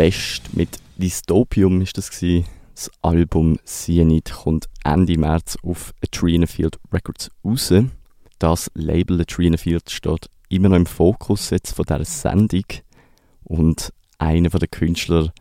Asbest 0.00 0.56
mit 0.56 0.78
Dystopium 0.96 1.82
ist 1.82 1.98
das 1.98 2.10
gewesen. 2.10 2.46
Das 2.74 2.90
Album 3.02 3.58
Cyanide 3.66 4.32
kommt 4.32 4.66
Ende 4.82 5.18
März 5.18 5.58
auf 5.62 5.92
Atrina 6.02 6.46
Field 6.46 6.78
Records 6.90 7.30
raus. 7.44 7.74
Das 8.38 8.70
Label 8.72 9.20
Atrina 9.20 9.58
Field 9.58 9.90
steht 9.90 10.30
immer 10.48 10.70
noch 10.70 10.76
im 10.76 10.86
Fokus 10.86 11.50
jetzt 11.50 11.76
von 11.76 11.84
dieser 11.84 12.06
Sendung 12.06 12.64
und 13.44 13.92
einer 14.16 14.48
der 14.48 14.68
Künstler, 14.68 15.34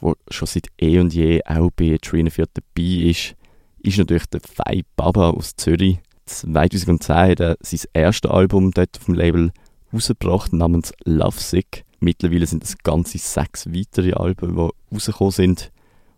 der 0.00 0.14
schon 0.30 0.48
seit 0.48 0.68
eh 0.80 0.98
und 0.98 1.12
je 1.12 1.44
auch 1.44 1.70
bei 1.76 1.94
Atrina 1.94 2.30
Field 2.30 2.48
dabei 2.54 3.10
ist, 3.10 3.34
ist 3.80 3.98
natürlich 3.98 4.26
der 4.26 4.40
Fei 4.40 4.84
Baba 4.96 5.30
aus 5.30 5.54
Zürich. 5.54 5.98
2010 6.24 7.14
hat 7.14 7.40
er 7.40 7.56
sein 7.60 7.80
erstes 7.92 8.30
Album 8.30 8.70
dort 8.70 8.96
auf 8.98 9.04
dem 9.04 9.14
Label 9.16 9.52
rausgebracht 9.92 10.54
namens 10.54 10.94
Lovesick. 11.04 11.84
Mittlerweile 12.00 12.46
sind 12.46 12.64
es 12.64 12.78
ganze 12.78 13.18
sechs 13.18 13.66
weitere 13.66 14.12
Alben, 14.12 14.54
die 14.56 14.94
rausgekommen 14.94 15.32
sind. 15.32 15.72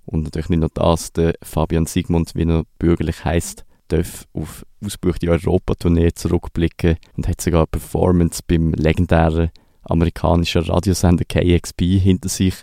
Und 0.07 0.25
natürlich 0.25 0.49
nicht 0.49 0.61
nur 0.61 0.71
das, 0.75 1.13
der 1.13 1.35
Fabian 1.43 1.87
Sigmund, 1.87 2.33
wie 2.35 2.43
er 2.43 2.65
bürgerlich 2.79 3.25
heißt, 3.25 3.65
darf 3.89 4.27
auf 4.33 4.65
ausgebuchte 4.85 5.29
Europatournee 5.29 6.13
zurückblicken 6.13 6.97
und 7.17 7.29
hat 7.29 7.41
sogar 7.41 7.61
eine 7.61 7.67
Performance 7.69 8.43
beim 8.47 8.73
legendären 8.73 9.51
amerikanischen 9.83 10.63
Radiosender 10.63 11.25
KXP 11.25 11.83
hinter 12.01 12.29
sich. 12.29 12.55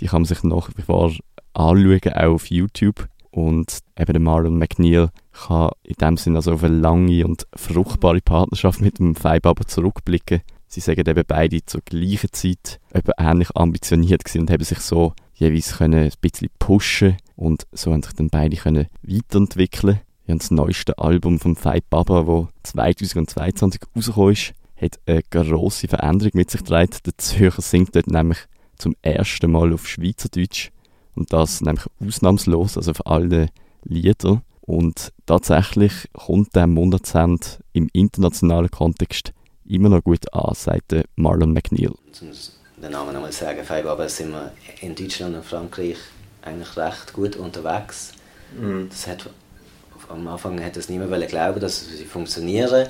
Die 0.00 0.06
kann 0.06 0.22
man 0.22 0.26
sich 0.26 0.42
nach 0.42 0.70
wie 0.76 0.82
vor 0.82 1.12
anschauen, 1.54 2.00
auch 2.14 2.34
auf 2.34 2.50
YouTube. 2.50 3.08
Und 3.30 3.80
eben 3.98 4.22
Marlon 4.22 4.58
McNeil 4.58 5.10
kann 5.32 5.70
in 5.82 5.94
dem 5.94 6.16
Sinne 6.16 6.36
also 6.36 6.52
auf 6.52 6.62
eine 6.62 6.76
lange 6.76 7.24
und 7.24 7.46
fruchtbare 7.56 8.20
Partnerschaft 8.20 8.80
mit 8.80 8.98
dem 8.98 9.16
Feibaber 9.16 9.66
zurückblicken. 9.66 10.42
Sie 10.74 10.80
sagen 10.80 11.08
eben 11.08 11.22
beide 11.24 11.64
zur 11.64 11.82
gleichen 11.82 12.32
Zeit 12.32 12.80
ähnlich 13.16 13.54
ambitioniert 13.54 14.24
gewesen 14.24 14.40
und 14.40 14.50
haben 14.50 14.64
sich 14.64 14.80
so 14.80 15.12
jeweils 15.34 15.76
können 15.76 16.06
ein 16.06 16.12
bisschen 16.20 16.48
pushen 16.58 17.16
und 17.36 17.64
so 17.70 17.92
haben 17.92 18.02
sich 18.02 18.12
dann 18.14 18.28
beide 18.28 18.56
können 18.56 18.88
weiterentwickeln. 19.02 20.00
Ja, 20.26 20.34
das 20.34 20.50
neueste 20.50 20.98
Album 20.98 21.38
von 21.38 21.54
Fight 21.54 21.88
Baba, 21.90 22.48
das 22.64 22.72
2022 22.72 23.82
rausgekommen 23.94 24.32
ist, 24.32 24.52
hat 24.74 24.98
eine 25.06 25.22
grosse 25.30 25.86
Veränderung 25.86 26.32
mit 26.34 26.50
sich 26.50 26.62
getragen. 26.64 26.90
Der 27.06 27.18
Zürcher 27.18 27.62
singt 27.62 27.94
dort 27.94 28.08
nämlich 28.08 28.38
zum 28.76 28.96
ersten 29.00 29.52
Mal 29.52 29.72
auf 29.72 29.86
Schweizerdeutsch 29.86 30.70
und 31.14 31.32
das 31.32 31.60
nämlich 31.60 31.86
ausnahmslos, 32.04 32.76
also 32.76 32.90
auf 32.90 33.06
alle 33.06 33.50
Lieder. 33.84 34.42
Und 34.62 35.12
tatsächlich 35.26 36.08
kommt 36.14 36.56
der 36.56 36.66
Monatsend 36.66 37.60
im 37.72 37.88
internationalen 37.92 38.72
Kontext 38.72 39.32
immer 39.68 39.88
noch 39.88 40.02
gut 40.02 40.32
an, 40.32 40.54
sagt 40.54 40.94
Marlon 41.16 41.52
McNeil. 41.52 41.88
Um 41.88 42.82
den 42.82 42.92
Namen 42.92 43.14
nochmal 43.14 43.30
zu 43.30 43.44
sagen, 43.44 43.64
Five 43.64 43.86
aber 43.86 44.08
sind 44.08 44.32
wir 44.32 44.52
in 44.80 44.94
Deutschland 44.94 45.36
und 45.36 45.44
Frankreich 45.44 45.96
eigentlich 46.42 46.76
recht 46.76 47.12
gut 47.12 47.36
unterwegs. 47.36 48.12
Mhm. 48.58 48.88
Das 48.90 49.06
hat, 49.06 49.30
am 50.08 50.28
Anfang 50.28 50.62
hat 50.62 50.76
das 50.76 50.88
niemand 50.88 51.28
glauben, 51.28 51.60
dass 51.60 51.86
sie 51.86 52.04
funktionieren. 52.04 52.88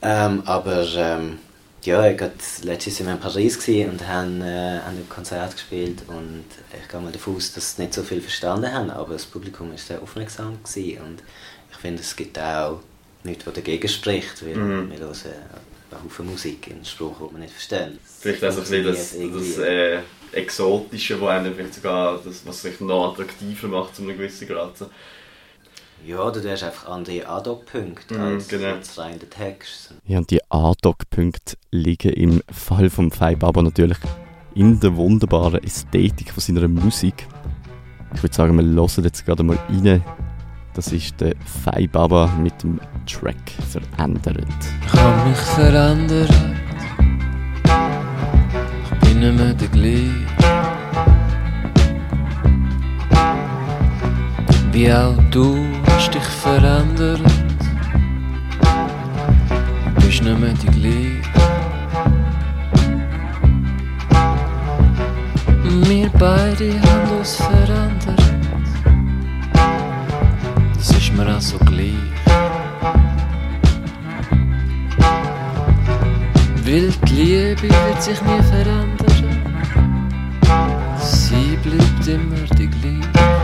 Ähm, 0.00 0.42
aber 0.46 0.86
ähm, 0.96 1.38
ja, 1.82 2.06
ich 2.08 2.20
war 2.20 2.30
letztes 2.62 2.98
Jahr 2.98 3.12
in 3.12 3.20
Paris 3.20 3.56
und 3.68 4.06
haben, 4.06 4.42
äh, 4.42 4.80
haben 4.80 4.96
ein 4.96 5.08
Konzert 5.08 5.52
gespielt 5.52 6.02
und 6.08 6.44
ich 6.76 6.88
gehe 6.88 7.00
mal 7.00 7.12
davon 7.12 7.36
aus, 7.36 7.52
dass 7.52 7.76
sie 7.76 7.82
nicht 7.82 7.94
so 7.94 8.02
viel 8.02 8.20
verstanden 8.20 8.72
haben, 8.72 8.90
aber 8.90 9.14
das 9.14 9.26
Publikum 9.26 9.70
war 9.70 9.78
sehr 9.78 10.02
aufmerksam 10.02 10.58
gewesen 10.62 11.02
und 11.02 11.22
ich 11.70 11.76
finde, 11.76 12.02
es 12.02 12.14
gibt 12.16 12.38
auch 12.38 12.80
nichts, 13.24 13.46
was 13.46 13.54
dagegen 13.54 13.88
spricht, 13.88 14.44
weil 14.44 14.56
mhm. 14.56 14.90
wir 14.90 14.98
hören 14.98 15.14
Haufen 15.92 16.26
Musik 16.26 16.68
in 16.68 16.84
Spruch, 16.84 17.18
den 17.18 17.32
wir 17.32 17.38
nicht 17.40 17.52
verstehen. 17.52 17.98
Vielleicht 18.04 18.44
auch 18.44 18.52
so 18.52 18.60
ein 18.60 18.84
bisschen 18.84 19.32
das, 19.32 19.56
das 19.56 19.58
äh, 19.58 20.00
Exotische, 20.32 21.20
wo 21.20 21.26
einem 21.26 21.54
vielleicht 21.54 21.74
sogar 21.74 22.20
das, 22.24 22.46
was 22.46 22.62
sich 22.62 22.80
noch 22.80 23.12
attraktiver 23.12 23.68
macht 23.68 23.96
zu 23.96 24.02
einem 24.02 24.16
gewissen 24.16 24.48
Grad. 24.48 24.74
Ja, 26.06 26.30
du 26.30 26.50
hast 26.50 26.62
einfach 26.62 26.88
andere 26.88 27.26
Ad-Hoc-Punkte 27.26 28.16
mm, 28.16 28.20
als, 28.20 28.48
genau. 28.48 28.74
als 28.74 28.98
rein 28.98 29.18
der 29.18 29.30
Text. 29.30 29.94
Ja, 30.06 30.18
und 30.18 30.30
die 30.30 30.40
Ad-Hoc-Punkte 30.48 31.56
liegen 31.72 32.12
im 32.12 32.42
Fall 32.52 32.88
von 32.88 33.10
Five 33.10 33.42
aber 33.42 33.62
natürlich 33.62 33.98
in 34.54 34.78
der 34.80 34.94
wunderbaren 34.96 35.62
Ästhetik 35.62 36.32
von 36.32 36.40
seiner 36.40 36.68
Musik. 36.68 37.26
Ich 38.14 38.22
würde 38.22 38.34
sagen, 38.34 38.56
wir 38.56 38.64
hören 38.64 39.04
jetzt 39.04 39.26
gerade 39.26 39.42
mal 39.42 39.58
rein. 39.68 40.02
Das 40.78 40.92
ist 40.92 41.20
der 41.20 41.34
Five 41.44 41.90
Baba 41.90 42.30
mit 42.40 42.62
dem 42.62 42.78
Track 43.04 43.34
«Verändert». 43.68 44.46
Ich 44.86 44.92
habe 44.92 45.28
mich 45.28 45.36
verändert. 45.36 46.30
Ich 48.84 48.98
bin 49.00 49.18
nicht 49.18 49.36
mehr 49.36 49.54
der 49.54 49.68
gleiche. 49.70 50.12
Wie 54.70 54.92
auch 54.92 55.16
du 55.32 55.66
hast 55.88 56.14
dich 56.14 56.22
verändert. 56.22 57.22
Du 59.96 60.06
bist 60.06 60.22
nicht 60.22 60.38
mehr 60.38 60.54
die 60.62 60.66
gleiche. 60.78 61.22
Wir 65.88 66.08
beide 66.10 66.80
haben 66.80 67.18
uns 67.18 67.34
verändert. 67.34 68.37
Das 71.18 71.26
ist 71.26 71.26
mir 71.26 71.36
auch 71.36 71.40
so 71.40 71.58
gleich. 71.58 71.94
Weil 76.64 76.92
die 77.08 77.14
Liebe 77.14 77.62
wird 77.62 78.02
sich 78.02 78.22
nie 78.22 78.42
verändern. 78.42 79.18
Sie 81.00 81.58
bleibt 81.64 82.06
immer 82.06 82.56
die 82.56 82.68
gleiche. 82.68 83.37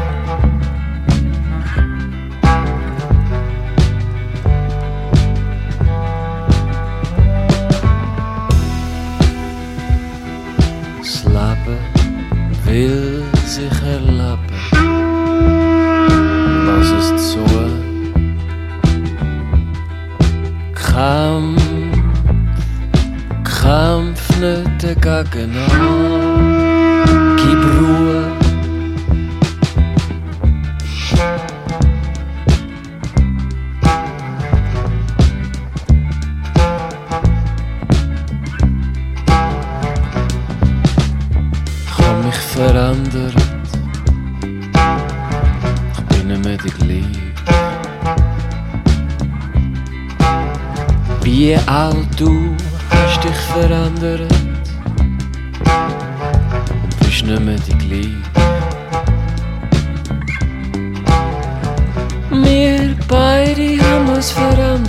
Beide 64.34 64.62
haben 64.62 64.84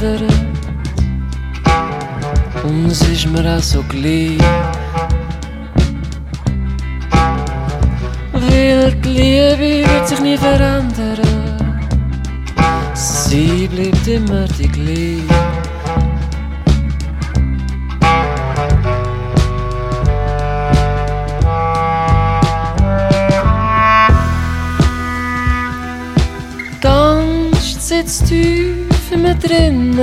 uns 2.66 3.02
ist 3.02 3.28
mir 3.28 3.58
auch 3.58 3.62
so 3.62 3.84
gleich. 3.84 4.38
Weil 8.34 8.92
die 9.04 9.10
Liebe 9.10 9.90
wird 9.90 10.08
sich 10.08 10.20
nie 10.22 10.38
verändern. 10.38 11.80
Sie 12.94 13.68
bleibt 13.68 14.08
immer 14.08 14.46
die 14.58 14.68
gleiche. 14.68 15.55
Drinnen. 29.42 29.98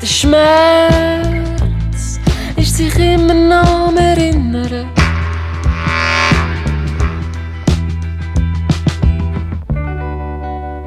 Der 0.00 0.06
Schmerz 0.06 1.00
sich 2.80 2.98
immer 2.98 3.34
noch 3.34 3.94
erinnern. 3.96 4.86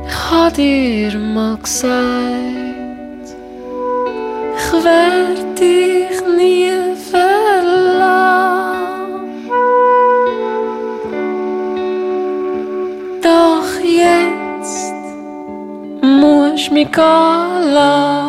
Ich 0.08 0.32
hab 0.32 0.54
dir 0.54 1.17
mal 1.19 1.58
gesagt, 1.58 3.28
ich 4.58 4.84
werd 4.84 5.62
ich 5.62 5.92
muss 16.86 18.22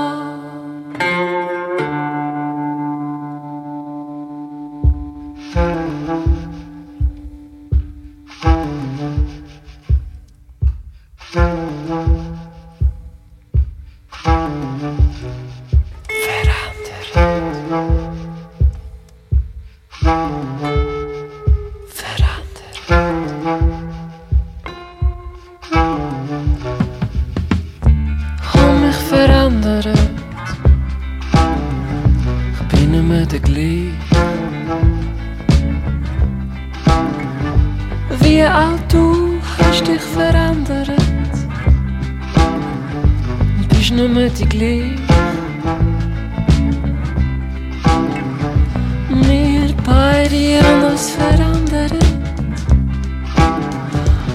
Beide 50.24 50.58
haben 50.64 50.84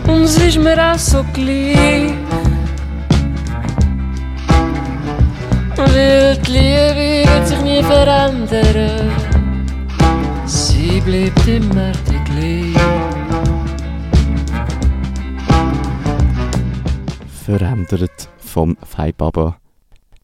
uns 0.07 0.37
ist 0.37 0.59
mir 0.59 0.77
auch 0.77 0.99
so 0.99 1.25
gleich. 1.33 2.13
Weil 5.75 6.37
die 6.45 6.51
Liebe 6.51 7.25
wird 7.25 7.47
sich 7.47 7.61
nie 7.61 7.81
verändern. 7.81 9.11
Sie 10.45 11.01
bleibt 11.01 11.47
immer 11.47 11.91
die 12.07 12.19
gleiche. 12.29 12.79
verändert 17.45 18.29
vom 18.37 18.77
Fei 18.83 19.11
Baba. 19.11 19.58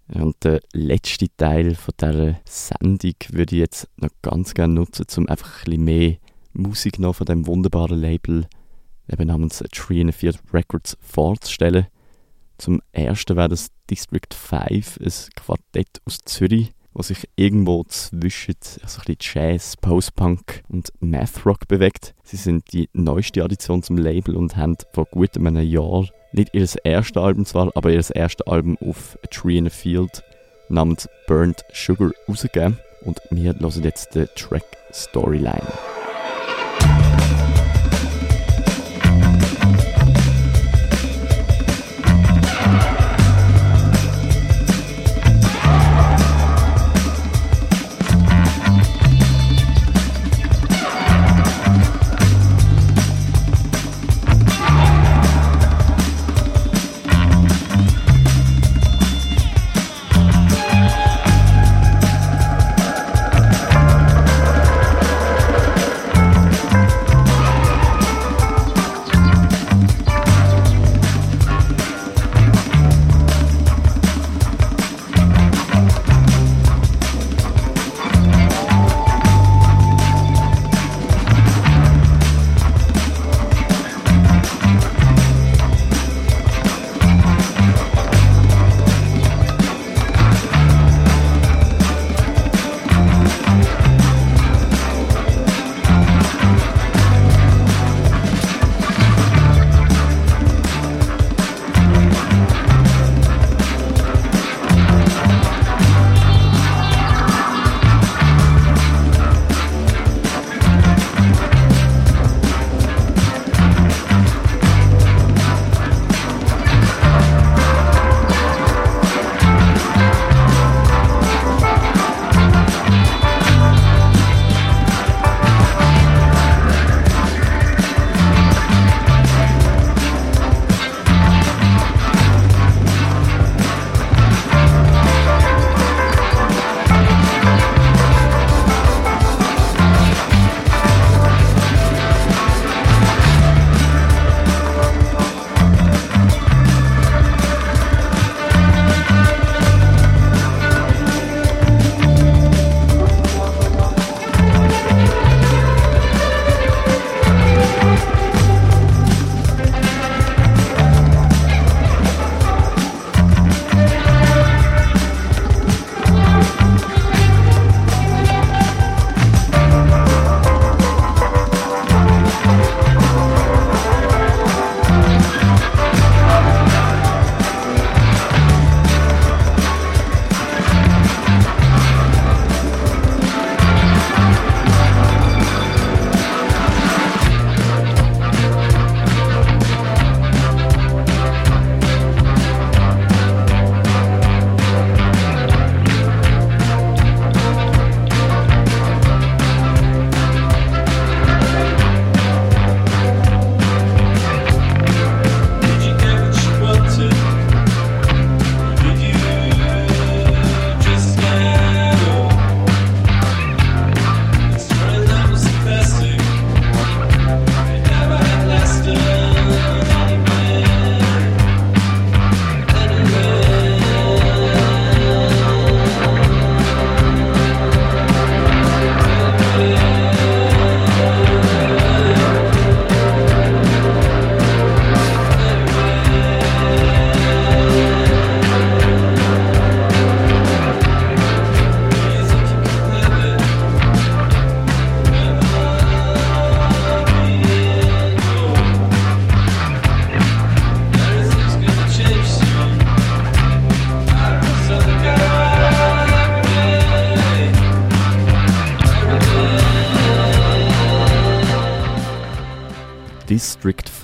Und 0.07 0.43
der 0.43 0.61
letzte 0.73 1.27
Teil 1.35 1.75
von 1.75 1.93
dieser 1.99 2.39
Sendung 2.45 3.15
würde 3.29 3.55
ich 3.55 3.59
jetzt 3.59 3.89
noch 3.97 4.09
ganz 4.21 4.53
gerne 4.53 4.73
nutzen, 4.73 5.05
um 5.17 5.27
einfach 5.27 5.59
ein 5.59 5.65
bisschen 5.65 5.83
mehr 5.83 6.17
Musik 6.53 6.99
noch 6.99 7.15
von 7.15 7.25
dem 7.25 7.47
wunderbaren 7.47 7.99
Label 7.99 8.47
eben 9.11 9.27
namens 9.27 9.63
Tree 9.71 10.01
in 10.01 10.09
a 10.09 10.11
Field 10.11 10.39
Records 10.53 10.97
vorzustellen. 11.01 11.87
Zum 12.57 12.81
ersten 12.91 13.35
wäre 13.35 13.49
das 13.49 13.69
District 13.89 14.33
5, 14.33 14.99
ein 14.99 15.11
Quartett 15.35 16.01
aus 16.05 16.19
Zürich, 16.25 16.71
das 16.95 17.07
sich 17.07 17.29
irgendwo 17.35 17.83
zwischen 17.85 18.55
also 18.81 19.01
Jazz, 19.19 19.77
Post-Punk 19.77 20.63
und 20.69 20.91
Math-Rock 20.99 21.67
bewegt. 21.67 22.15
Sie 22.23 22.37
sind 22.37 22.71
die 22.73 22.89
neueste 22.93 23.43
Addition 23.43 23.83
zum 23.83 23.97
Label 23.97 24.35
und 24.35 24.55
haben 24.55 24.77
vor 24.93 25.05
gut 25.05 25.37
einem 25.37 25.57
Jahr 25.57 26.07
nicht 26.31 26.53
ihr 26.53 26.67
erstes 26.83 27.21
Album 27.21 27.45
zwar, 27.45 27.71
aber 27.75 27.91
ihr 27.91 28.03
erstes 28.13 28.47
Album 28.47 28.77
auf 28.81 29.17
A 29.23 29.27
Tree 29.27 29.57
in 29.57 29.67
a 29.67 29.69
Field 29.69 30.23
namens 30.69 31.07
Burnt 31.27 31.63
Sugar 31.73 32.11
rausgegeben. 32.27 32.77
Und 33.03 33.21
wir 33.29 33.53
hören 33.53 33.83
jetzt 33.83 34.15
den 34.15 34.27
Track. 34.35 34.65
Storyline 34.95 35.94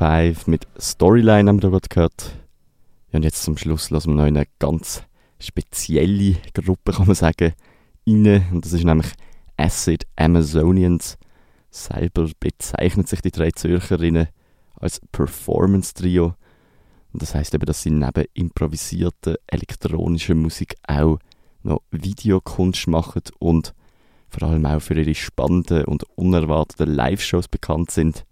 5 0.01 0.47
mit 0.47 0.67
Storyline 0.79 1.47
haben 1.47 1.61
wir 1.61 1.69
gerade 1.69 1.87
gehört. 1.87 2.35
Ja, 3.11 3.17
und 3.17 3.23
jetzt 3.23 3.43
zum 3.43 3.55
Schluss 3.55 3.91
lassen 3.91 4.09
wir 4.09 4.15
noch 4.15 4.23
eine 4.23 4.47
ganz 4.57 5.03
spezielle 5.37 6.37
Gruppe, 6.55 6.93
kann 6.93 7.05
man 7.05 7.15
sagen, 7.15 7.53
rein. 8.07 8.47
Und 8.51 8.65
das 8.65 8.73
ist 8.73 8.83
nämlich 8.83 9.11
Acid 9.57 10.07
Amazonians. 10.15 11.19
Selber 11.69 12.27
bezeichnet 12.39 13.09
sich 13.09 13.21
die 13.21 13.29
drei 13.29 13.51
Zürcherinnen 13.51 14.29
als 14.73 14.99
Performance-Trio. 15.11 16.33
Und 17.13 17.21
das 17.21 17.35
heißt 17.35 17.53
eben, 17.53 17.67
dass 17.67 17.83
sie 17.83 17.91
neben 17.91 18.25
improvisierter 18.33 19.35
elektronischer 19.45 20.33
Musik 20.33 20.77
auch 20.87 21.19
noch 21.61 21.83
Videokunst 21.91 22.87
machen 22.87 23.21
und 23.37 23.75
vor 24.29 24.49
allem 24.49 24.65
auch 24.65 24.79
für 24.79 24.99
ihre 24.99 25.13
spannenden 25.13 25.85
und 25.85 26.05
unerwarteten 26.15 26.91
Live-Shows 26.91 27.49
bekannt 27.49 27.91
sind. 27.91 28.25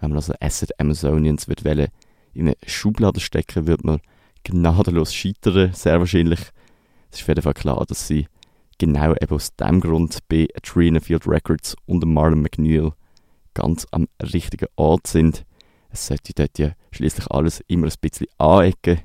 Wenn 0.00 0.10
man 0.10 0.18
also 0.18 0.34
Acid 0.40 0.78
Amazonians 0.78 1.48
wird 1.48 1.64
wollen, 1.64 1.88
in 2.34 2.46
eine 2.46 2.56
Schublade 2.66 3.20
stecken, 3.20 3.66
wird 3.66 3.84
man 3.84 4.00
gnadenlos 4.44 5.14
scheitern, 5.14 5.72
sehr 5.72 5.98
wahrscheinlich. 5.98 6.40
Es 7.10 7.18
ist 7.18 7.22
auf 7.22 7.28
jeden 7.28 7.42
Fall 7.42 7.54
klar, 7.54 7.84
dass 7.86 8.06
sie 8.06 8.28
genau 8.78 9.14
eben 9.14 9.34
aus 9.34 9.54
dem 9.56 9.80
Grund 9.80 10.18
bei 10.28 10.46
Trina 10.62 11.00
Field 11.00 11.26
Records 11.26 11.76
und 11.86 12.04
Marlon 12.06 12.42
McNeil 12.42 12.92
ganz 13.54 13.86
am 13.90 14.08
richtigen 14.22 14.68
Ort 14.76 15.06
sind. 15.08 15.44
Es 15.90 16.06
sollte 16.06 16.32
dort 16.32 16.58
ja 16.58 16.72
schließlich 16.92 17.30
alles 17.30 17.60
immer 17.66 17.88
ein 17.88 17.92
bisschen 18.00 18.28
anecken. 18.38 19.00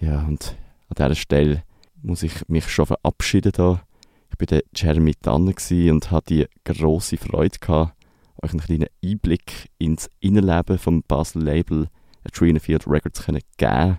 Ja, 0.00 0.22
und 0.22 0.56
an 0.88 0.94
dieser 0.96 1.14
Stelle 1.14 1.64
muss 2.02 2.22
ich 2.22 2.48
mich 2.48 2.68
schon 2.70 2.86
verabschieden 2.86 3.52
da. 3.52 3.82
Ich 4.30 4.38
bin 4.38 4.46
der 4.46 4.62
Jeremy 4.74 5.14
Tanner 5.14 5.52
und 5.68 6.10
hatte 6.10 6.34
die 6.34 6.46
grosse 6.64 7.18
Freude 7.18 7.58
gehabt, 7.58 7.92
euch 8.42 8.50
einen 8.52 8.60
kleinen 8.60 8.88
Einblick 9.04 9.70
ins 9.78 10.10
Innenleben 10.20 10.78
vom 10.78 11.02
Basel 11.06 11.42
Label 11.42 11.88
Trina 12.32 12.58
Field 12.58 12.86
Records 12.86 13.24
können 13.24 13.40
geben. 13.56 13.98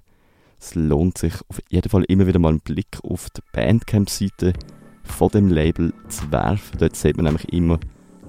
Es 0.60 0.76
lohnt 0.76 1.18
sich 1.18 1.34
auf 1.50 1.60
jeden 1.70 1.90
Fall 1.90 2.04
immer 2.04 2.28
wieder 2.28 2.40
mal 2.40 2.50
einen 2.50 2.60
Blick 2.60 3.00
auf 3.04 3.30
die 3.32 3.42
Bandcamp-Seite 3.52 4.54
von 5.04 5.30
dem 5.30 5.50
Label 5.50 5.94
zu 6.08 6.32
werfen. 6.32 6.78
Dort 6.78 6.96
sieht 6.96 7.18
man 7.18 7.26
nämlich 7.26 7.52
immer 7.52 7.80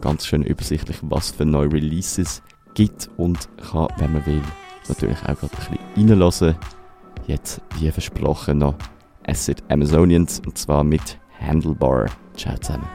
ganz 0.01 0.27
schön 0.27 0.43
übersichtlich, 0.43 0.97
was 1.03 1.31
für 1.31 1.45
neue 1.45 1.73
Releases 1.73 2.43
gibt 2.75 3.11
und 3.19 3.49
kann, 3.59 3.89
wenn 3.99 4.15
man 4.15 4.27
will, 4.27 4.43
natürlich 4.89 5.19
auch 5.19 5.39
gerade 5.39 5.51
ein 5.53 5.79
bisschen 5.95 6.11
reinlassen. 6.11 6.57
Jetzt, 7.27 7.61
wie 7.79 7.91
versprochen, 7.91 8.59
noch 8.59 8.75
Acid 9.27 9.63
Amazonians 9.69 10.41
und 10.41 10.59
zwar 10.59 10.83
mit 10.83 11.19
Handlebar. 11.39 12.07
Ciao 12.35 12.57
zusammen. 12.59 12.89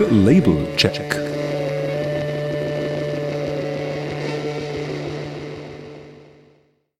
Label 0.00 0.74
Check. 0.76 1.11